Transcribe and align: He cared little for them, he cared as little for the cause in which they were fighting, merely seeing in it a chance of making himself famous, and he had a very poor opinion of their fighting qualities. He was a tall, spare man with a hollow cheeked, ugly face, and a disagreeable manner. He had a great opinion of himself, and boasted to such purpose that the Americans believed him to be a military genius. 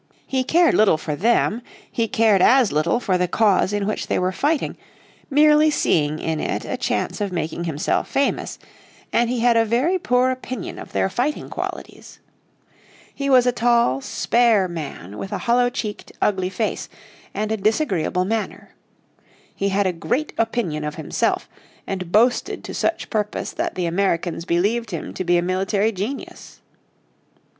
He 0.25 0.43
cared 0.43 0.73
little 0.73 0.97
for 0.97 1.15
them, 1.15 1.61
he 1.91 2.07
cared 2.07 2.41
as 2.41 2.71
little 2.71 2.99
for 2.99 3.19
the 3.19 3.27
cause 3.27 3.71
in 3.71 3.85
which 3.85 4.07
they 4.07 4.17
were 4.17 4.31
fighting, 4.31 4.75
merely 5.29 5.69
seeing 5.69 6.17
in 6.17 6.39
it 6.39 6.65
a 6.65 6.75
chance 6.75 7.21
of 7.21 7.31
making 7.31 7.65
himself 7.65 8.09
famous, 8.09 8.57
and 9.13 9.29
he 9.29 9.41
had 9.41 9.55
a 9.55 9.63
very 9.63 9.99
poor 9.99 10.31
opinion 10.31 10.79
of 10.79 10.91
their 10.91 11.07
fighting 11.07 11.49
qualities. 11.51 12.17
He 13.13 13.29
was 13.29 13.45
a 13.45 13.51
tall, 13.51 14.01
spare 14.01 14.67
man 14.67 15.19
with 15.19 15.31
a 15.31 15.37
hollow 15.45 15.69
cheeked, 15.69 16.11
ugly 16.19 16.49
face, 16.49 16.89
and 17.35 17.51
a 17.51 17.55
disagreeable 17.57 18.25
manner. 18.25 18.71
He 19.55 19.69
had 19.69 19.85
a 19.85 19.93
great 19.93 20.33
opinion 20.35 20.83
of 20.83 20.95
himself, 20.95 21.47
and 21.85 22.11
boasted 22.11 22.63
to 22.63 22.73
such 22.73 23.11
purpose 23.11 23.51
that 23.51 23.75
the 23.75 23.85
Americans 23.85 24.45
believed 24.45 24.89
him 24.89 25.13
to 25.13 25.23
be 25.23 25.37
a 25.37 25.43
military 25.43 25.91
genius. 25.91 26.59